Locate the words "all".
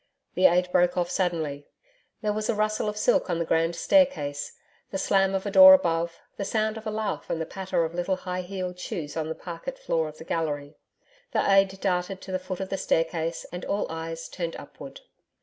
13.65-13.85